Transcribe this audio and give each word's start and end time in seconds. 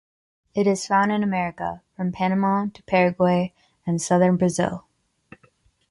It 0.55 0.65
is 0.65 0.87
found 0.87 1.11
in 1.11 1.21
America: 1.21 1.83
from 1.95 2.11
Panama 2.11 2.65
to 2.73 2.81
Paraguay 2.85 3.53
and 3.85 4.01
southern 4.01 4.35
Brazil. 4.35 4.87